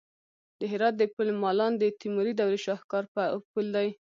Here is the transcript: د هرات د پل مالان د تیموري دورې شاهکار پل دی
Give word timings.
د 0.59 0.61
هرات 0.71 0.93
د 0.97 1.03
پل 1.15 1.27
مالان 1.43 1.71
د 1.77 1.83
تیموري 1.99 2.33
دورې 2.39 2.59
شاهکار 2.65 3.03
پل 3.53 3.65
دی 3.75 3.87